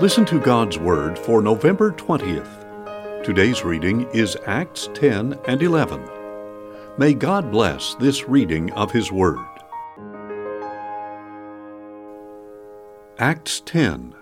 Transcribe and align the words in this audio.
Listen 0.00 0.24
to 0.26 0.38
God's 0.38 0.78
Word 0.78 1.18
for 1.18 1.42
November 1.42 1.90
20th. 1.90 3.24
Today's 3.24 3.64
reading 3.64 4.08
is 4.12 4.36
Acts 4.46 4.88
10 4.94 5.36
and 5.48 5.60
11. 5.60 6.08
May 6.96 7.14
God 7.14 7.50
bless 7.50 7.96
this 7.96 8.28
reading 8.28 8.70
of 8.74 8.92
His 8.92 9.10
Word. 9.10 9.44
Acts 13.18 13.60
10 13.66 14.14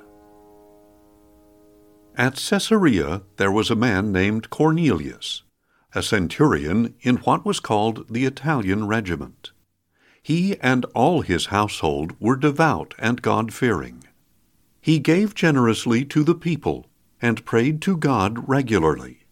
At 2.16 2.36
Caesarea 2.36 3.24
there 3.36 3.52
was 3.52 3.68
a 3.68 3.76
man 3.76 4.10
named 4.10 4.48
Cornelius, 4.48 5.42
a 5.94 6.02
centurion 6.02 6.94
in 7.02 7.16
what 7.16 7.44
was 7.44 7.60
called 7.60 8.06
the 8.08 8.24
Italian 8.24 8.86
regiment. 8.86 9.50
He 10.22 10.56
and 10.60 10.86
all 10.94 11.20
his 11.20 11.46
household 11.46 12.16
were 12.18 12.36
devout 12.36 12.94
and 12.98 13.20
God 13.20 13.52
fearing. 13.52 14.05
He 14.86 15.00
gave 15.00 15.34
generously 15.34 16.04
to 16.04 16.22
the 16.22 16.36
people 16.36 16.86
and 17.20 17.44
prayed 17.44 17.82
to 17.82 17.96
God 17.96 18.48
regularly. 18.48 19.24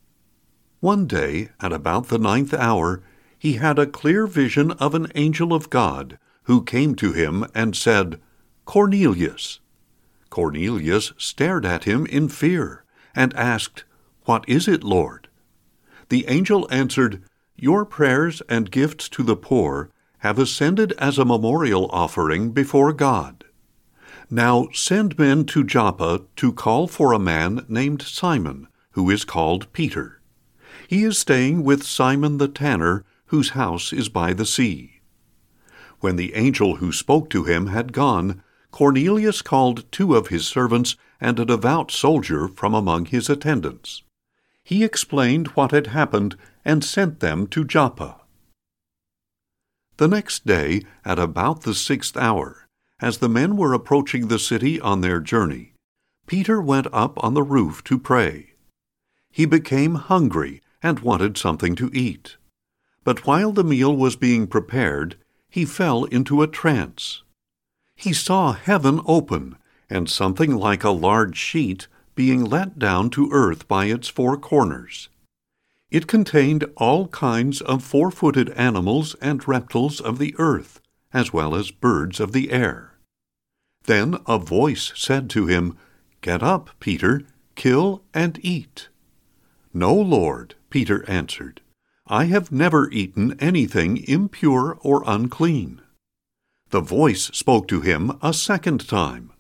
One 0.81 1.07
day, 1.07 1.51
at 1.61 1.73
about 1.73 2.09
the 2.09 2.19
ninth 2.19 2.53
hour, 2.53 3.05
he 3.39 3.53
had 3.53 3.79
a 3.79 3.87
clear 3.87 4.27
vision 4.27 4.73
of 4.73 4.97
an 4.97 5.13
angel 5.15 5.55
of 5.55 5.71
God 5.71 6.19
who 6.51 6.65
came 6.65 6.97
to 6.97 7.13
him 7.13 7.47
and 7.55 7.77
said, 7.77 8.21
Cornelius. 8.65 9.61
Cornelius 10.29 11.13
stared 11.19 11.65
at 11.65 11.85
him 11.85 12.05
in 12.07 12.29
fear 12.29 12.83
and 13.15 13.33
asked, 13.35 13.85
What 14.25 14.45
is 14.49 14.67
it, 14.67 14.83
Lord? 14.83 15.29
The 16.09 16.27
angel 16.27 16.67
answered, 16.73 17.23
Your 17.55 17.85
prayers 17.85 18.43
and 18.49 18.73
gifts 18.73 19.09
to 19.11 19.23
the 19.23 19.37
poor 19.37 19.93
have 20.19 20.41
ascended 20.41 20.95
as 20.99 21.17
a 21.17 21.25
memorial 21.25 21.89
offering 21.93 22.51
before 22.51 22.93
God. 22.93 23.44
Now 24.31 24.69
send 24.73 25.19
men 25.19 25.45
to 25.47 25.65
Joppa 25.65 26.23
to 26.37 26.53
call 26.53 26.87
for 26.87 27.13
a 27.13 27.19
man 27.19 27.65
named 27.69 28.03
Simon, 28.03 28.69
who 28.93 29.11
is 29.11 29.25
called 29.25 29.73
Peter. 29.73 30.21
He 30.89 31.05
is 31.05 31.19
staying 31.19 31.65
with 31.65 31.83
Simon 31.83 32.39
the 32.39 32.49
tanner, 32.49 33.05
whose 33.27 33.51
house 33.51 33.93
is 33.93 34.09
by 34.09 34.33
the 34.33 34.47
sea. 34.47 35.01
When 36.01 36.17
the 36.17 36.35
angel 36.35 36.77
who 36.77 36.93
spoke 36.93 37.31
to 37.31 37.45
him 37.45 37.69
had 37.69 37.93
gone, 37.93 38.43
Cornelius 38.71 39.41
called 39.41 39.91
two 39.93 40.15
of 40.15 40.29
his 40.29 40.47
servants 40.47 40.97
and 41.21 41.39
a 41.39 41.45
devout 41.45 41.91
soldier 41.91 42.49
from 42.49 42.75
among 42.75 43.07
his 43.07 43.31
attendants. 43.31 44.03
He 44.63 44.83
explained 44.85 45.49
what 45.49 45.71
had 45.71 45.89
happened 45.89 46.37
and 46.65 46.83
sent 46.83 47.21
them 47.21 47.47
to 47.49 47.65
Joppa. 47.65 48.21
The 49.97 50.09
next 50.09 50.45
day, 50.45 50.83
at 51.05 51.19
about 51.19 51.63
the 51.63 51.75
sixth 51.75 52.17
hour, 52.17 52.64
as 53.01 53.19
the 53.19 53.29
men 53.29 53.57
were 53.57 53.73
approaching 53.73 54.29
the 54.29 54.39
city 54.39 54.81
on 54.81 55.01
their 55.01 55.21
journey, 55.21 55.75
Peter 56.27 56.61
went 56.61 56.87
up 56.93 57.23
on 57.23 57.35
the 57.35 57.43
roof 57.43 57.85
to 57.85 57.99
pray. 57.99 58.55
He 59.31 59.45
became 59.45 59.97
hungry 59.97 60.63
and 60.83 61.01
wanted 61.01 61.37
something 61.37 61.75
to 61.77 61.91
eat. 61.93 62.37
But 63.05 63.27
while 63.27 63.53
the 63.53 63.65
meal 63.65 63.95
was 63.95 64.17
being 64.17 64.47
prepared, 64.47 65.17
he 65.51 65.65
fell 65.65 66.05
into 66.05 66.43
a 66.43 66.47
trance. 66.47 67.23
He 67.97 68.13
saw 68.13 68.53
heaven 68.53 69.01
open 69.07 69.57
and 69.91 70.09
something 70.09 70.55
like 70.57 70.83
a 70.83 70.91
large 70.91 71.37
sheet 71.37 71.87
being 72.15 72.45
let 72.45 72.79
down 72.79 73.11
to 73.11 73.31
earth 73.33 73.69
by 73.69 73.87
its 73.87 74.09
four 74.09 74.37
corners. 74.37 75.09
It 75.91 76.07
contained 76.07 76.65
all 76.77 77.09
kinds 77.09 77.61
of 77.61 77.85
four 77.85 78.11
footed 78.11 78.51
animals 78.51 79.15
and 79.21 79.47
reptiles 79.47 80.01
of 80.01 80.19
the 80.19 80.35
earth, 80.39 80.81
as 81.15 81.33
well 81.33 81.55
as 81.55 81.71
birds 81.71 82.21
of 82.21 82.33
the 82.33 82.51
air. 82.51 82.99
Then 83.85 84.19
a 84.27 84.39
voice 84.39 84.93
said 84.97 85.31
to 85.31 85.47
him, 85.47 85.79
Get 86.21 86.43
up, 86.43 86.71
Peter, 86.81 87.23
kill 87.55 88.03
and 88.13 88.39
eat. 88.43 88.89
No, 89.73 89.95
Lord, 89.95 90.57
Peter 90.71 91.09
answered. 91.09 91.61
I 92.07 92.25
have 92.27 92.53
never 92.53 92.91
eaten 92.91 93.39
anything 93.41 93.97
impure 94.09 94.77
or 94.83 95.05
unclean. 95.07 95.81
The 96.71 96.81
voice 96.81 97.25
spoke 97.33 97.69
to 97.69 97.81
him 97.81 98.19
a 98.21 98.35
second 98.35 98.89
time. 98.89 99.33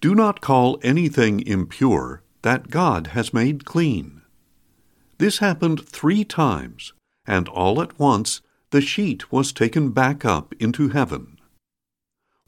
Do 0.00 0.14
not 0.14 0.40
call 0.40 0.78
anything 0.82 1.40
impure 1.46 2.22
that 2.42 2.70
God 2.70 3.08
has 3.08 3.34
made 3.34 3.64
clean. 3.64 4.22
This 5.18 5.38
happened 5.38 5.86
three 5.86 6.24
times, 6.24 6.92
and 7.26 7.48
all 7.48 7.80
at 7.80 7.98
once 7.98 8.40
the 8.72 8.80
sheet 8.80 9.30
was 9.30 9.52
taken 9.52 9.90
back 9.90 10.24
up 10.24 10.54
into 10.58 10.88
heaven. 10.88 11.38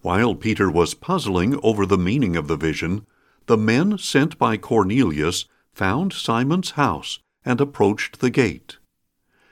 While 0.01 0.35
Peter 0.35 0.71
was 0.71 0.95
puzzling 0.95 1.61
over 1.63 1.85
the 1.85 1.99
meaning 1.99 2.35
of 2.35 2.49
the 2.49 2.57
vision, 2.57 3.07
the 3.47 3.59
men 3.59 3.99
sent 3.99 4.39
by 4.39 4.57
Cornelius 4.57 5.45
found 5.75 6.15
Simon's 6.15 6.73
house 6.73 7.19
and 7.45 7.61
approached 7.61 8.21
the 8.21 8.31
gate. 8.31 8.79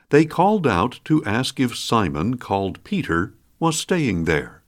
They 0.09 0.25
called 0.25 0.67
out 0.67 1.01
to 1.05 1.25
ask 1.25 1.61
if 1.61 1.77
Simon, 1.77 2.39
called 2.39 2.83
Peter, 2.85 3.35
was 3.61 3.79
staying 3.79 4.25
there. 4.25 4.63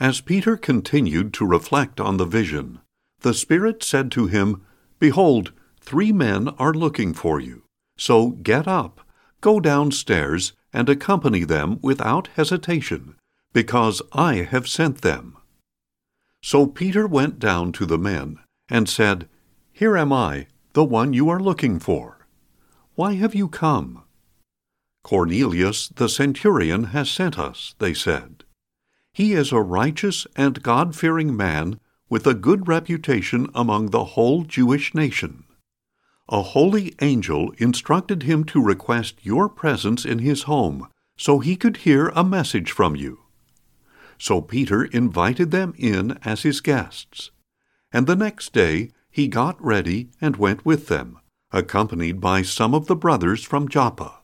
As 0.00 0.22
Peter 0.22 0.56
continued 0.56 1.34
to 1.34 1.46
reflect 1.46 2.00
on 2.00 2.16
the 2.16 2.26
vision, 2.26 2.80
the 3.20 3.34
Spirit 3.34 3.82
said 3.82 4.10
to 4.12 4.26
him, 4.26 4.62
Behold, 4.98 5.52
three 5.78 6.12
men 6.12 6.48
are 6.58 6.72
looking 6.72 7.12
for 7.12 7.38
you. 7.38 7.64
So 7.98 8.30
get 8.30 8.66
up, 8.66 9.00
go 9.42 9.60
downstairs, 9.60 10.52
and 10.72 10.88
accompany 10.88 11.44
them 11.44 11.78
without 11.82 12.28
hesitation 12.36 13.16
because 13.52 14.02
I 14.12 14.42
have 14.42 14.68
sent 14.68 15.00
them. 15.00 15.36
So 16.42 16.66
Peter 16.66 17.06
went 17.06 17.38
down 17.38 17.72
to 17.72 17.86
the 17.86 17.98
men 17.98 18.38
and 18.68 18.88
said, 18.88 19.28
Here 19.72 19.96
am 19.96 20.12
I, 20.12 20.46
the 20.74 20.84
one 20.84 21.12
you 21.12 21.28
are 21.30 21.40
looking 21.40 21.78
for. 21.78 22.26
Why 22.94 23.14
have 23.14 23.34
you 23.34 23.48
come? 23.48 24.02
Cornelius 25.02 25.88
the 25.88 26.08
centurion 26.08 26.84
has 26.84 27.10
sent 27.10 27.38
us, 27.38 27.74
they 27.78 27.94
said. 27.94 28.44
He 29.14 29.32
is 29.32 29.52
a 29.52 29.60
righteous 29.62 30.26
and 30.36 30.62
God 30.62 30.94
fearing 30.94 31.34
man 31.34 31.80
with 32.10 32.26
a 32.26 32.34
good 32.34 32.68
reputation 32.68 33.48
among 33.54 33.86
the 33.86 34.04
whole 34.04 34.44
Jewish 34.44 34.94
nation. 34.94 35.44
A 36.28 36.42
holy 36.42 36.94
angel 37.00 37.52
instructed 37.58 38.24
him 38.24 38.42
to 38.44 38.62
request 38.62 39.24
your 39.24 39.48
presence 39.48 40.04
in 40.04 40.18
his 40.18 40.42
home 40.42 40.88
so 41.16 41.38
he 41.38 41.56
could 41.56 41.78
hear 41.78 42.08
a 42.08 42.24
message 42.24 42.72
from 42.72 42.96
you. 42.96 43.20
So 44.18 44.40
Peter 44.40 44.84
invited 44.84 45.50
them 45.50 45.72
in 45.78 46.18
as 46.24 46.42
his 46.42 46.60
guests. 46.60 47.30
And 47.92 48.06
the 48.06 48.16
next 48.16 48.52
day 48.52 48.90
he 49.10 49.28
got 49.28 49.62
ready 49.64 50.10
and 50.20 50.36
went 50.36 50.66
with 50.66 50.88
them, 50.88 51.18
accompanied 51.52 52.20
by 52.20 52.42
some 52.42 52.74
of 52.74 52.86
the 52.86 52.96
brothers 52.96 53.44
from 53.44 53.68
Joppa. 53.68 54.16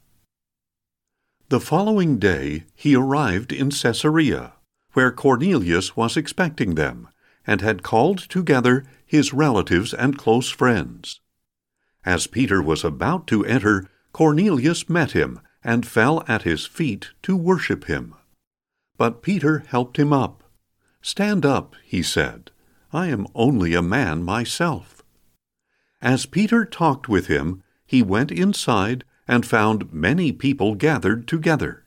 The 1.50 1.60
following 1.60 2.18
day 2.18 2.64
he 2.74 2.96
arrived 2.96 3.52
in 3.52 3.70
Caesarea, 3.70 4.54
where 4.94 5.12
Cornelius 5.12 5.96
was 5.96 6.16
expecting 6.16 6.74
them, 6.74 7.08
and 7.46 7.60
had 7.60 7.82
called 7.82 8.18
together 8.18 8.84
his 9.06 9.32
relatives 9.32 9.94
and 9.94 10.18
close 10.18 10.50
friends. 10.50 11.20
As 12.04 12.26
Peter 12.26 12.60
was 12.60 12.84
about 12.84 13.26
to 13.28 13.44
enter, 13.44 13.88
Cornelius 14.12 14.88
met 14.88 15.12
him 15.12 15.40
and 15.64 15.86
fell 15.86 16.24
at 16.26 16.42
his 16.42 16.66
feet 16.66 17.10
to 17.22 17.36
worship 17.36 17.84
him. 17.84 18.14
But 18.96 19.22
Peter 19.22 19.60
helped 19.68 19.98
him 19.98 20.12
up. 20.12 20.42
Stand 21.00 21.46
up, 21.46 21.74
he 21.84 22.02
said. 22.02 22.50
I 22.92 23.06
am 23.06 23.26
only 23.34 23.74
a 23.74 23.82
man 23.82 24.22
myself. 24.22 25.02
As 26.00 26.26
Peter 26.26 26.64
talked 26.64 27.08
with 27.08 27.28
him, 27.28 27.62
he 27.86 28.02
went 28.02 28.32
inside 28.32 29.04
and 29.28 29.46
found 29.46 29.92
many 29.92 30.32
people 30.32 30.74
gathered 30.74 31.28
together. 31.28 31.84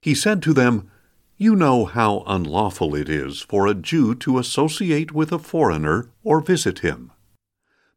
He 0.00 0.14
said 0.14 0.42
to 0.42 0.52
them, 0.52 0.90
You 1.36 1.54
know 1.54 1.84
how 1.84 2.24
unlawful 2.26 2.94
it 2.94 3.08
is 3.08 3.40
for 3.40 3.66
a 3.66 3.74
Jew 3.74 4.14
to 4.16 4.38
associate 4.38 5.12
with 5.12 5.30
a 5.30 5.38
foreigner 5.38 6.10
or 6.24 6.40
visit 6.40 6.80
him. 6.80 7.12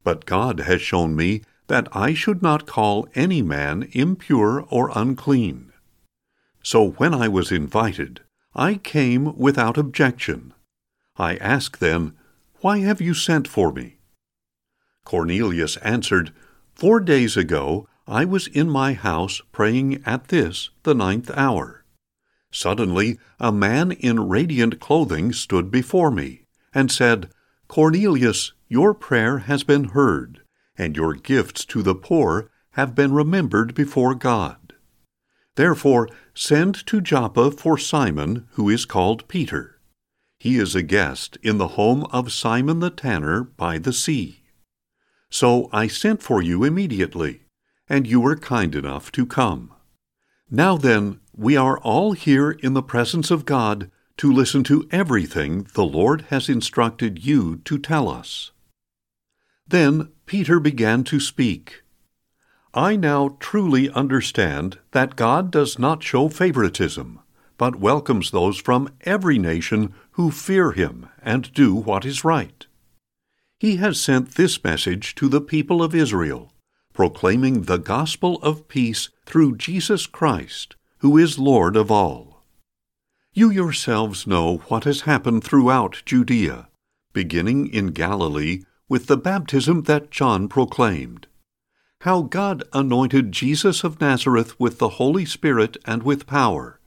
But 0.03 0.25
God 0.25 0.62
has 0.62 0.81
shown 0.81 1.15
me 1.15 1.44
that 1.68 1.88
I 1.95 2.13
should 2.13 2.42
not 2.42 2.65
call 2.65 3.07
any 3.15 3.42
man 3.42 3.88
impure 3.94 4.65
or 4.69 4.92
unclean. 4.94 5.71
So 6.63 6.92
when 6.92 7.13
I 7.13 7.27
was 7.27 7.51
invited, 7.51 8.21
I 8.53 8.75
came 8.75 9.38
without 9.38 9.77
objection. 9.77 10.53
I 11.18 11.38
asked 11.38 11.80
then, 11.80 12.13
Why 12.59 12.80
have 12.80 13.01
you 13.01 13.13
sent 13.13 13.48
for 13.48 13.71
me? 13.71 13.98
Cornelius 15.06 15.77
answered, 15.77 16.33
Four 16.75 17.00
days 17.00 17.38
ago 17.38 17.88
I 18.07 18.25
was 18.25 18.47
in 18.47 18.69
my 18.69 18.94
house 18.94 19.42
praying 19.51 20.04
at 20.06 20.27
this, 20.27 20.69
the 20.83 20.94
ninth 20.94 21.31
hour. 21.36 21.86
Suddenly 22.51 23.18
a 23.39 23.51
man 23.51 23.92
in 23.92 24.27
radiant 24.27 24.80
clothing 24.80 25.31
stood 25.31 25.71
before 25.71 26.12
me, 26.12 26.44
and 26.74 26.92
said, 26.92 27.30
Cornelius, 27.68 28.51
your 28.71 28.94
prayer 28.94 29.39
has 29.39 29.65
been 29.65 29.83
heard, 29.83 30.39
and 30.77 30.95
your 30.95 31.13
gifts 31.13 31.65
to 31.65 31.83
the 31.83 31.94
poor 31.94 32.50
have 32.71 32.95
been 32.95 33.12
remembered 33.12 33.75
before 33.75 34.15
God. 34.15 34.71
Therefore, 35.57 36.07
send 36.33 36.88
to 36.88 37.01
Joppa 37.01 37.51
for 37.51 37.77
Simon, 37.77 38.47
who 38.51 38.69
is 38.69 38.85
called 38.85 39.27
Peter. 39.27 39.81
He 40.39 40.57
is 40.57 40.73
a 40.73 40.83
guest 40.83 41.38
in 41.44 41.57
the 41.57 41.75
home 41.75 42.06
of 42.12 42.31
Simon 42.31 42.79
the 42.79 42.89
tanner 42.89 43.44
by 43.44 43.77
the 43.77 43.91
sea. 43.91 44.44
So 45.29 45.68
I 45.73 45.88
sent 45.88 46.23
for 46.23 46.41
you 46.41 46.63
immediately, 46.63 47.41
and 47.89 48.07
you 48.07 48.21
were 48.21 48.38
kind 48.38 48.73
enough 48.73 49.12
to 49.12 49.25
come. 49.25 49.73
Now 50.50 50.77
then, 50.77 51.19
we 51.35 51.57
are 51.57 51.77
all 51.79 52.13
here 52.13 52.51
in 52.51 52.73
the 52.73 52.81
presence 52.81 53.31
of 53.31 53.44
God 53.44 53.91
to 54.15 54.31
listen 54.31 54.63
to 54.63 54.88
everything 54.91 55.68
the 55.73 55.83
Lord 55.83 56.21
has 56.29 56.47
instructed 56.47 57.25
you 57.25 57.57
to 57.65 57.77
tell 57.77 58.07
us. 58.07 58.51
Then 59.71 60.09
Peter 60.25 60.59
began 60.59 61.06
to 61.06 61.19
speak. 61.21 61.83
I 62.73 62.97
now 62.97 63.38
truly 63.39 63.89
understand 63.89 64.79
that 64.91 65.15
God 65.15 65.50
does 65.50 65.79
not 65.79 66.03
show 66.03 66.27
favoritism, 66.27 67.21
but 67.57 67.77
welcomes 67.77 68.31
those 68.31 68.57
from 68.57 68.89
every 69.01 69.39
nation 69.39 69.94
who 70.12 70.29
fear 70.29 70.73
him 70.73 71.07
and 71.21 71.53
do 71.53 71.73
what 71.73 72.06
is 72.06 72.25
right. 72.25 72.65
He 73.59 73.77
has 73.77 73.97
sent 73.97 74.35
this 74.35 74.62
message 74.62 75.15
to 75.15 75.29
the 75.29 75.39
people 75.39 75.81
of 75.81 75.95
Israel, 75.95 76.51
proclaiming 76.94 77.62
the 77.62 77.77
gospel 77.77 78.41
of 78.41 78.68
peace 78.68 79.07
through 79.25 79.56
Jesus 79.56 80.06
Christ, 80.06 80.75
who 80.97 81.18
is 81.18 81.39
Lord 81.39 81.77
of 81.77 81.89
all. 81.89 82.44
You 83.33 83.50
yourselves 83.50 84.27
know 84.27 84.57
what 84.68 84.83
has 84.83 85.01
happened 85.01 85.45
throughout 85.45 86.03
Judea, 86.06 86.68
beginning 87.13 87.68
in 87.68 87.88
Galilee 87.88 88.63
with 88.92 89.08
the 89.08 89.16
baptism 89.16 89.84
that 89.84 90.12
John 90.12 90.50
proclaimed 90.50 91.26
how 92.02 92.24
God 92.24 92.62
anointed 92.74 93.32
Jesus 93.32 93.86
of 93.86 94.02
Nazareth 94.02 94.60
with 94.60 94.80
the 94.80 94.98
Holy 95.00 95.24
Spirit 95.24 95.78
and 95.86 96.04
with 96.04 96.28
power, 96.28 96.82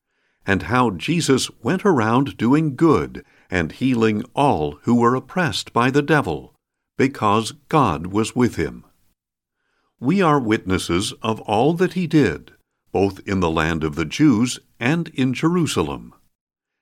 and 0.44 0.64
how 0.64 0.90
Jesus 0.90 1.50
went 1.62 1.86
around 1.86 2.36
doing 2.36 2.76
good 2.76 3.24
and 3.50 3.72
healing 3.72 4.22
all 4.34 4.80
who 4.82 4.96
were 4.96 5.14
oppressed 5.14 5.72
by 5.72 5.88
the 5.88 6.02
devil, 6.02 6.52
because 6.98 7.52
God 7.70 8.08
was 8.08 8.36
with 8.36 8.56
him. 8.56 8.84
We 9.98 10.20
are 10.20 10.38
witnesses 10.38 11.14
of 11.22 11.40
all 11.40 11.72
that 11.74 11.94
he 11.94 12.06
did, 12.06 12.52
both 12.92 13.26
in 13.26 13.40
the 13.40 13.50
land 13.50 13.82
of 13.82 13.94
the 13.94 14.04
Jews 14.04 14.58
and 14.78 15.08
in 15.14 15.32
Jerusalem. 15.32 16.12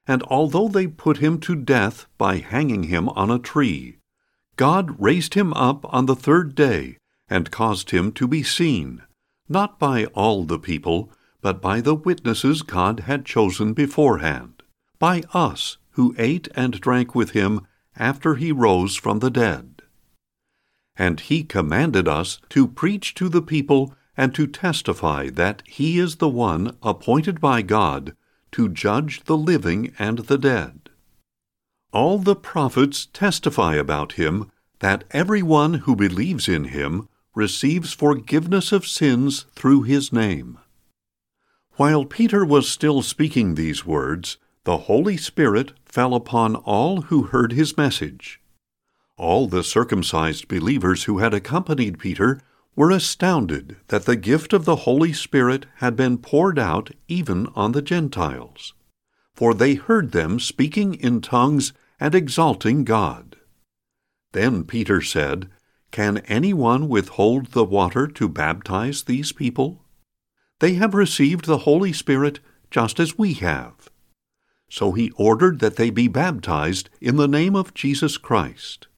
And 0.05 0.25
although 0.25 0.67
they 0.67 0.89
put 0.89 1.19
him 1.19 1.39
to 1.41 1.55
death 1.55 2.07
by 2.19 2.39
hanging 2.39 2.85
him 2.85 3.09
on 3.11 3.31
a 3.31 3.39
tree, 3.39 3.99
God 4.57 5.01
raised 5.01 5.35
him 5.35 5.53
up 5.55 5.85
on 5.93 6.07
the 6.07 6.17
third 6.17 6.55
day 6.55 6.99
and 7.29 7.51
caused 7.51 7.91
him 7.91 8.13
to 8.13 8.29
be 8.29 8.43
seen, 8.43 9.03
not 9.49 9.79
by 9.79 10.05
all 10.07 10.45
the 10.45 10.59
people, 10.59 11.11
but 11.41 11.63
by 11.63 11.81
the 11.81 11.95
witnesses 11.95 12.63
God 12.63 13.01
had 13.01 13.25
chosen 13.25 13.73
beforehand, 13.73 14.63
by 14.99 15.23
us 15.33 15.79
who 15.93 16.15
ate 16.19 16.49
and 16.55 16.81
drank 16.81 17.15
with 17.15 17.31
him 17.31 17.67
after 17.97 18.35
he 18.37 18.53
rose 18.53 18.97
from 18.97 19.19
the 19.19 19.31
dead. 19.31 19.83
And 20.97 21.21
he 21.21 21.43
commanded 21.43 22.07
us 22.07 22.39
to 22.51 22.69
preach 22.69 23.15
to 23.15 23.29
the 23.29 23.43
people 23.43 23.95
and 24.17 24.35
to 24.35 24.47
testify 24.47 25.31
that 25.31 25.63
he 25.67 25.99
is 25.99 26.17
the 26.17 26.29
one 26.29 26.77
appointed 26.83 27.41
by 27.41 27.63
God 27.63 28.15
to 28.53 28.69
judge 28.69 29.25
the 29.25 29.37
living 29.37 29.93
and 29.99 30.19
the 30.19 30.39
dead. 30.39 30.91
All 31.93 32.19
the 32.19 32.35
prophets 32.35 33.07
testify 33.13 33.75
about 33.75 34.13
him 34.13 34.51
that 34.79 35.05
everyone 35.11 35.75
who 35.75 35.95
believes 35.95 36.49
in 36.49 36.65
him 36.65 37.07
receives 37.35 37.93
forgiveness 37.93 38.73
of 38.73 38.87
sins 38.87 39.45
through 39.55 39.83
his 39.83 40.11
name. 40.11 40.59
While 41.75 42.07
Peter 42.07 42.47
was 42.47 42.69
still 42.69 43.03
speaking 43.03 43.55
these 43.55 43.85
words, 43.85 44.39
the 44.65 44.79
Holy 44.79 45.19
Spirit 45.19 45.73
fell 45.85 46.15
upon 46.15 46.57
all 46.57 47.03
who 47.03 47.25
heard 47.25 47.53
his 47.53 47.77
message. 47.77 48.41
All 49.19 49.47
the 49.47 49.63
circumcised 49.63 50.49
believers 50.49 51.05
who 51.05 51.19
had 51.19 51.35
accompanied 51.35 51.99
Peter 51.99 52.41
were 52.75 52.91
astounded 52.91 53.77
that 53.89 54.07
the 54.07 54.17
gift 54.17 54.55
of 54.55 54.65
the 54.65 54.77
Holy 54.77 55.13
Spirit 55.13 55.67
had 55.77 55.95
been 55.95 56.17
poured 56.17 56.59
out 56.59 56.91
even 57.07 57.49
on 57.55 57.73
the 57.73 57.83
Gentiles, 57.83 58.73
for 59.35 59.53
they 59.53 59.75
heard 59.75 60.13
them 60.13 60.41
speaking 60.41 60.95
in 60.95 61.21
tongues 61.21 61.75
and 62.03 62.17
exalting 62.17 62.83
God. 62.83 63.37
Then 64.33 64.65
Peter 64.65 65.01
said, 65.01 65.49
can 65.93 66.19
anyone 66.27 66.89
withhold 66.89 67.53
the 67.53 67.63
water 67.63 68.09
to 68.09 68.29
baptize 68.29 69.05
these 69.05 69.31
people? 69.31 69.85
They 70.59 70.75
have 70.75 70.95
received 70.95 71.45
the 71.45 71.59
Holy 71.59 71.93
Spirit 71.93 72.41
just 72.73 72.99
as 72.99 73.17
we 73.17 73.35
have. 73.35 73.89
So 74.69 74.91
he 74.93 75.13
ordered 75.13 75.61
that 75.61 75.77
they 75.77 75.91
be 75.91 76.09
baptized 76.09 76.91
in 77.01 77.17
the 77.17 77.29
name 77.29 77.55
of 77.55 77.73
Jesus 77.73 78.17
Christ. 78.17 78.89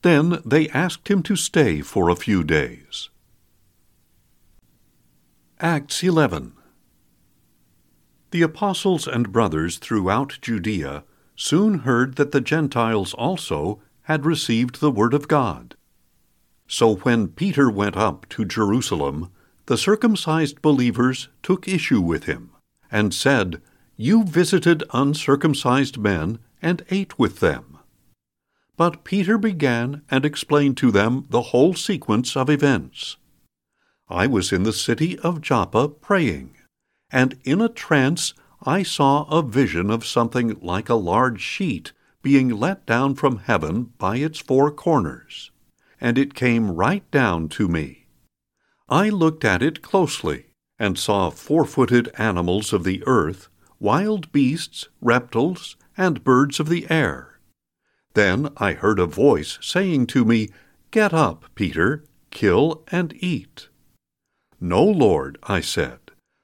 Then 0.00 0.42
they 0.44 0.68
asked 0.70 1.06
him 1.06 1.22
to 1.24 1.36
stay 1.36 1.80
for 1.80 2.08
a 2.08 2.16
few 2.16 2.42
days. 2.42 3.08
Acts 5.60 6.02
11 6.02 6.54
The 8.32 8.42
apostles 8.42 9.06
and 9.06 9.30
brothers 9.30 9.78
throughout 9.78 10.38
Judea 10.42 11.04
soon 11.36 11.80
heard 11.80 12.16
that 12.16 12.32
the 12.32 12.40
Gentiles 12.40 13.14
also 13.14 13.80
had 14.02 14.26
received 14.26 14.80
the 14.80 14.90
word 14.90 15.14
of 15.14 15.28
God. 15.28 15.76
So 16.66 16.96
when 16.96 17.28
Peter 17.28 17.70
went 17.70 17.96
up 17.96 18.28
to 18.30 18.44
Jerusalem, 18.44 19.30
the 19.66 19.76
circumcised 19.76 20.60
believers 20.62 21.28
took 21.42 21.68
issue 21.68 22.00
with 22.00 22.24
him, 22.24 22.50
and 22.90 23.14
said, 23.14 23.60
You 23.96 24.24
visited 24.24 24.82
uncircumcised 24.92 25.98
men 25.98 26.38
and 26.60 26.84
ate 26.90 27.18
with 27.18 27.40
them. 27.40 27.78
But 28.76 29.04
Peter 29.04 29.38
began 29.38 30.02
and 30.10 30.24
explained 30.24 30.76
to 30.78 30.90
them 30.90 31.26
the 31.30 31.42
whole 31.42 31.74
sequence 31.74 32.36
of 32.36 32.50
events. 32.50 33.16
I 34.08 34.26
was 34.26 34.52
in 34.52 34.64
the 34.64 34.72
city 34.72 35.18
of 35.20 35.40
Joppa 35.40 35.88
praying, 35.88 36.56
and 37.10 37.38
in 37.44 37.60
a 37.60 37.68
trance 37.68 38.34
I 38.64 38.82
saw 38.82 39.24
a 39.24 39.42
vision 39.42 39.90
of 39.90 40.04
something 40.06 40.58
like 40.60 40.88
a 40.88 40.94
large 40.94 41.40
sheet 41.40 41.92
being 42.22 42.48
let 42.48 42.86
down 42.86 43.14
from 43.14 43.38
heaven 43.38 43.92
by 43.98 44.16
its 44.16 44.38
four 44.38 44.70
corners 44.70 45.52
and 46.02 46.18
it 46.18 46.34
came 46.34 46.72
right 46.72 47.08
down 47.12 47.48
to 47.48 47.68
me. 47.68 48.06
I 48.88 49.08
looked 49.08 49.44
at 49.44 49.62
it 49.62 49.82
closely, 49.82 50.46
and 50.76 50.98
saw 50.98 51.30
four 51.30 51.64
footed 51.64 52.10
animals 52.18 52.72
of 52.72 52.82
the 52.82 53.04
earth, 53.06 53.48
wild 53.78 54.32
beasts, 54.32 54.88
reptiles, 55.00 55.76
and 55.96 56.24
birds 56.24 56.58
of 56.58 56.68
the 56.68 56.90
air. 56.90 57.38
Then 58.14 58.50
I 58.56 58.72
heard 58.72 58.98
a 58.98 59.06
voice 59.06 59.60
saying 59.62 60.08
to 60.08 60.24
me, 60.24 60.50
Get 60.90 61.14
up, 61.14 61.44
Peter, 61.54 62.04
kill 62.32 62.82
and 62.88 63.14
eat. 63.22 63.68
No, 64.60 64.82
Lord, 64.82 65.38
I 65.44 65.60
said, 65.60 66.00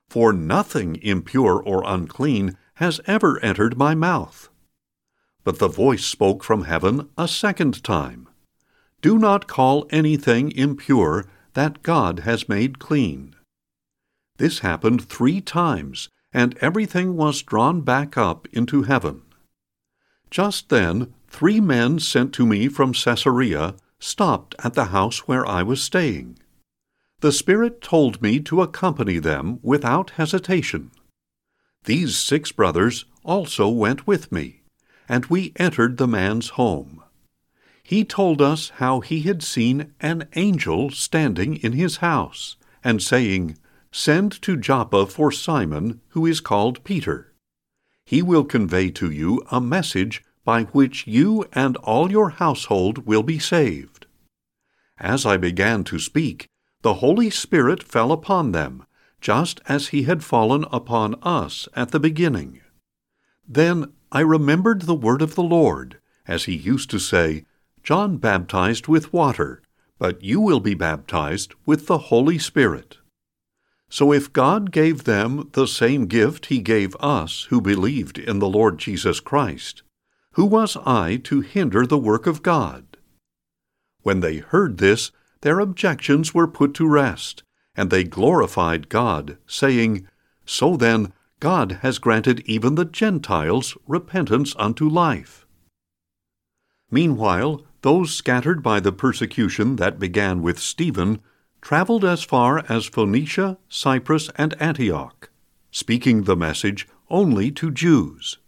for 0.08 0.32
nothing 0.32 0.96
impure 1.02 1.62
or 1.62 1.82
unclean 1.86 2.56
has 2.74 3.00
ever 3.06 3.38
entered 3.40 3.76
my 3.76 3.94
mouth. 3.94 4.48
But 5.44 5.58
the 5.58 5.68
voice 5.68 6.04
spoke 6.04 6.44
from 6.44 6.64
heaven 6.64 7.08
a 7.16 7.28
second 7.28 7.82
time. 7.82 8.28
Do 9.00 9.18
not 9.18 9.46
call 9.46 9.86
anything 9.90 10.50
impure 10.52 11.26
that 11.54 11.82
God 11.82 12.20
has 12.20 12.48
made 12.48 12.78
clean. 12.78 13.34
This 14.38 14.60
happened 14.60 15.08
three 15.08 15.40
times, 15.40 16.08
and 16.32 16.56
everything 16.58 17.16
was 17.16 17.42
drawn 17.42 17.80
back 17.80 18.16
up 18.16 18.46
into 18.52 18.82
heaven. 18.82 19.22
Just 20.30 20.68
then, 20.68 21.12
three 21.28 21.60
men 21.60 21.98
sent 21.98 22.32
to 22.34 22.46
me 22.46 22.68
from 22.68 22.92
Caesarea 22.92 23.74
stopped 23.98 24.54
at 24.62 24.74
the 24.74 24.86
house 24.86 25.26
where 25.26 25.46
I 25.46 25.62
was 25.62 25.82
staying. 25.82 26.38
The 27.20 27.32
Spirit 27.32 27.80
told 27.80 28.22
me 28.22 28.40
to 28.40 28.62
accompany 28.62 29.18
them 29.18 29.58
without 29.62 30.10
hesitation. 30.10 30.90
These 31.84 32.16
six 32.16 32.52
brothers 32.52 33.04
also 33.24 33.68
went 33.68 34.06
with 34.06 34.30
me, 34.30 34.62
and 35.08 35.26
we 35.26 35.52
entered 35.56 35.96
the 35.96 36.08
man's 36.08 36.50
home 36.50 37.02
he 37.88 38.04
told 38.04 38.42
us 38.42 38.68
how 38.76 39.00
he 39.00 39.22
had 39.22 39.42
seen 39.42 39.94
an 39.98 40.28
angel 40.36 40.90
standing 40.90 41.56
in 41.56 41.72
his 41.72 41.96
house, 41.96 42.58
and 42.84 43.00
saying, 43.02 43.56
Send 43.90 44.42
to 44.42 44.58
Joppa 44.58 45.06
for 45.06 45.32
Simon, 45.32 46.02
who 46.08 46.26
is 46.26 46.40
called 46.40 46.84
Peter. 46.84 47.32
He 48.04 48.20
will 48.20 48.44
convey 48.44 48.90
to 48.90 49.10
you 49.10 49.42
a 49.50 49.58
message 49.58 50.22
by 50.44 50.64
which 50.64 51.06
you 51.06 51.46
and 51.54 51.78
all 51.78 52.10
your 52.10 52.28
household 52.28 53.06
will 53.06 53.22
be 53.22 53.38
saved. 53.38 54.04
As 54.98 55.24
I 55.24 55.38
began 55.38 55.82
to 55.84 55.98
speak, 55.98 56.44
the 56.82 56.94
Holy 56.94 57.30
Spirit 57.30 57.82
fell 57.82 58.12
upon 58.12 58.52
them, 58.52 58.84
just 59.20 59.60
as 59.66 59.88
he 59.88 60.04
had 60.04 60.22
fallen 60.22 60.64
upon 60.70 61.16
us 61.22 61.68
at 61.74 61.90
the 61.90 62.00
beginning. 62.00 62.60
Then 63.46 63.92
I 64.12 64.20
remembered 64.20 64.82
the 64.82 64.94
word 64.94 65.22
of 65.22 65.34
the 65.34 65.42
Lord, 65.42 65.98
as 66.26 66.44
he 66.44 66.54
used 66.54 66.90
to 66.90 66.98
say, 66.98 67.44
John 67.82 68.18
baptized 68.18 68.86
with 68.86 69.12
water, 69.12 69.62
but 69.98 70.22
you 70.22 70.40
will 70.40 70.60
be 70.60 70.74
baptized 70.74 71.54
with 71.66 71.86
the 71.86 71.98
Holy 71.98 72.38
Spirit. 72.38 72.98
So 73.90 74.12
if 74.12 74.32
God 74.32 74.70
gave 74.70 75.04
them 75.04 75.48
the 75.52 75.66
same 75.66 76.06
gift 76.06 76.46
he 76.46 76.60
gave 76.60 76.94
us 76.96 77.44
who 77.48 77.60
believed 77.60 78.18
in 78.18 78.38
the 78.38 78.48
Lord 78.48 78.78
Jesus 78.78 79.18
Christ, 79.18 79.82
Who 80.32 80.44
was 80.44 80.76
I 80.84 81.16
to 81.24 81.40
hinder 81.40 81.86
the 81.86 81.98
work 81.98 82.26
of 82.26 82.42
God? 82.42 82.98
When 84.02 84.20
they 84.20 84.36
heard 84.36 84.78
this, 84.78 85.10
their 85.40 85.60
objections 85.60 86.34
were 86.34 86.48
put 86.48 86.74
to 86.74 86.88
rest, 86.88 87.42
and 87.76 87.90
they 87.90 88.04
glorified 88.04 88.88
God, 88.88 89.38
saying, 89.46 90.06
So 90.44 90.76
then, 90.76 91.12
God 91.40 91.78
has 91.82 91.98
granted 91.98 92.40
even 92.46 92.74
the 92.74 92.84
Gentiles 92.84 93.76
repentance 93.86 94.54
unto 94.58 94.88
life. 94.88 95.46
Meanwhile, 96.90 97.62
those 97.82 98.14
scattered 98.14 98.62
by 98.62 98.80
the 98.80 98.92
persecution 98.92 99.76
that 99.76 100.00
began 100.00 100.42
with 100.42 100.58
Stephen 100.58 101.20
traveled 101.60 102.04
as 102.04 102.24
far 102.24 102.64
as 102.68 102.86
Phoenicia, 102.86 103.58
Cyprus, 103.68 104.30
and 104.36 104.60
Antioch, 104.60 105.30
speaking 105.70 106.24
the 106.24 106.36
message 106.36 106.88
only 107.08 107.52
to 107.52 107.70
Jews. 107.70 108.38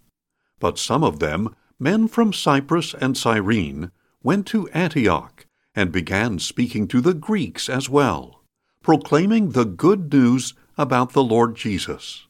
But 0.58 0.78
some 0.78 1.04
of 1.04 1.20
them, 1.20 1.54
men 1.78 2.08
from 2.08 2.32
Cyprus 2.32 2.94
and 2.94 3.16
Cyrene, 3.16 3.92
went 4.22 4.46
to 4.48 4.68
Antioch 4.68 5.46
and 5.74 5.92
began 5.92 6.38
speaking 6.38 6.88
to 6.88 7.00
the 7.00 7.14
Greeks 7.14 7.68
as 7.68 7.88
well, 7.88 8.42
proclaiming 8.82 9.50
the 9.50 9.64
good 9.64 10.12
news 10.12 10.54
about 10.76 11.12
the 11.12 11.22
Lord 11.22 11.54
Jesus. 11.54 12.26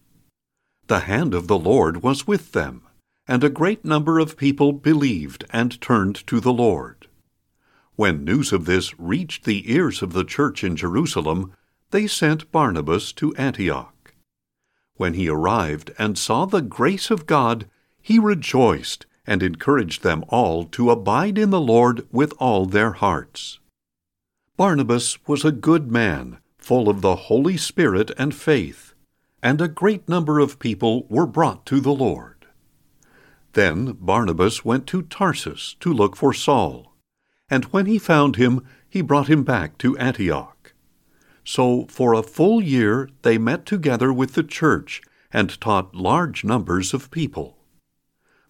The 0.86 1.00
hand 1.00 1.34
of 1.34 1.46
the 1.46 1.58
Lord 1.58 2.02
was 2.02 2.26
with 2.26 2.52
them, 2.52 2.82
and 3.26 3.44
a 3.44 3.48
great 3.48 3.84
number 3.84 4.18
of 4.18 4.36
people 4.36 4.72
believed 4.72 5.44
and 5.50 5.80
turned 5.80 6.26
to 6.26 6.40
the 6.40 6.52
Lord. 6.52 7.06
When 7.94 8.24
news 8.24 8.52
of 8.52 8.64
this 8.64 8.98
reached 8.98 9.44
the 9.44 9.70
ears 9.72 10.02
of 10.02 10.12
the 10.12 10.24
church 10.24 10.64
in 10.64 10.74
Jerusalem, 10.74 11.52
they 11.90 12.06
sent 12.06 12.50
Barnabas 12.50 13.12
to 13.12 13.34
Antioch. 13.36 14.14
When 14.96 15.14
he 15.14 15.28
arrived 15.28 15.92
and 15.98 16.18
saw 16.18 16.44
the 16.44 16.62
grace 16.62 17.10
of 17.10 17.26
God, 17.26 17.68
he 18.02 18.18
rejoiced 18.18 19.06
and 19.30 19.44
encouraged 19.44 20.02
them 20.02 20.24
all 20.28 20.64
to 20.64 20.90
abide 20.90 21.38
in 21.38 21.50
the 21.50 21.60
Lord 21.60 22.04
with 22.10 22.34
all 22.40 22.66
their 22.66 22.94
hearts. 22.94 23.60
Barnabas 24.56 25.24
was 25.28 25.44
a 25.44 25.52
good 25.52 25.88
man, 25.88 26.38
full 26.58 26.88
of 26.88 27.00
the 27.00 27.14
Holy 27.14 27.56
Spirit 27.56 28.10
and 28.18 28.34
faith, 28.34 28.92
and 29.40 29.60
a 29.60 29.68
great 29.68 30.08
number 30.08 30.40
of 30.40 30.58
people 30.58 31.06
were 31.08 31.28
brought 31.28 31.64
to 31.66 31.78
the 31.78 31.92
Lord. 31.92 32.44
Then 33.52 33.96
Barnabas 34.00 34.64
went 34.64 34.88
to 34.88 35.02
Tarsus 35.02 35.76
to 35.78 35.92
look 35.92 36.16
for 36.16 36.34
Saul, 36.34 36.92
and 37.48 37.66
when 37.66 37.86
he 37.86 38.00
found 38.00 38.34
him, 38.34 38.66
he 38.88 39.00
brought 39.00 39.28
him 39.28 39.44
back 39.44 39.78
to 39.78 39.96
Antioch. 39.98 40.72
So 41.44 41.86
for 41.88 42.14
a 42.14 42.24
full 42.24 42.60
year 42.60 43.08
they 43.22 43.38
met 43.38 43.64
together 43.64 44.12
with 44.12 44.34
the 44.34 44.42
church 44.42 45.02
and 45.32 45.60
taught 45.60 45.94
large 45.94 46.42
numbers 46.42 46.92
of 46.92 47.12
people 47.12 47.59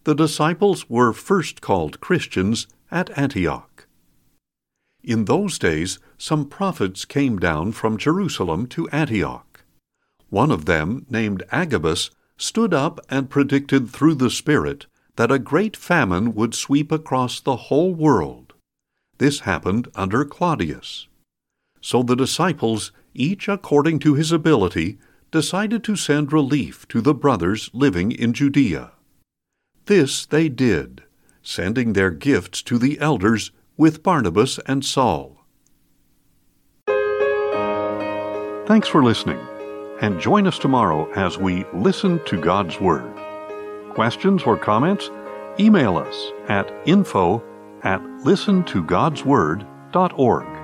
the 0.05 0.15
disciples 0.15 0.89
were 0.89 1.13
first 1.13 1.61
called 1.61 2.01
Christians 2.01 2.67
at 2.91 3.17
Antioch. 3.19 3.87
In 5.03 5.25
those 5.25 5.59
days, 5.59 5.99
some 6.19 6.47
prophets 6.47 7.05
came 7.05 7.39
down 7.39 7.73
from 7.73 7.97
Jerusalem 7.97 8.67
to 8.69 8.89
Antioch. 8.91 9.65
One 10.29 10.51
of 10.51 10.65
them, 10.65 11.07
named 11.11 11.43
Agabus, 11.51 12.11
stood 12.37 12.73
up 12.73 13.01
and 13.09 13.31
predicted 13.31 13.91
through 13.91 14.15
the 14.15 14.31
Spirit 14.31 14.87
that 15.17 15.33
a 15.33 15.39
great 15.39 15.77
famine 15.77 16.35
would 16.35 16.55
sweep 16.55 16.91
across 16.93 17.41
the 17.41 17.57
whole 17.57 17.95
world. 17.95 18.55
This 19.19 19.41
happened 19.41 19.89
under 19.95 20.25
Claudius. 20.25 21.09
So 21.83 22.03
the 22.03 22.17
disciples, 22.17 22.93
each 23.13 23.49
according 23.49 23.99
to 24.01 24.15
his 24.15 24.33
ability, 24.33 24.99
decided 25.31 25.85
to 25.85 25.97
send 25.97 26.33
relief 26.33 26.87
to 26.89 27.01
the 27.01 27.15
brothers 27.15 27.71
living 27.73 28.13
in 28.13 28.33
Judea. 28.33 28.93
This 29.91 30.25
they 30.25 30.49
did, 30.49 31.03
sending 31.43 31.93
their 31.95 32.13
gifts 32.13 32.63
to 32.63 32.79
the 32.79 33.01
elders 33.01 33.51
with 33.77 34.05
Barnabas 34.05 34.61
and 34.65 34.85
Saul. 34.85 35.45
Thanks 38.69 38.87
for 38.87 39.03
listening, 39.03 39.41
and 40.01 40.21
join 40.21 40.47
us 40.47 40.61
tomorrow 40.61 41.11
as 41.15 41.39
we 41.39 41.65
listen 41.75 42.25
to 42.27 42.41
God's 42.41 42.81
Word. 42.81 43.13
Questions 43.93 44.45
or 44.45 44.57
comments? 44.57 45.11
Email 45.59 45.97
us 45.97 46.31
at 46.47 46.73
info 46.87 47.43
at 47.83 48.01
listentogodsword.org. 48.01 50.60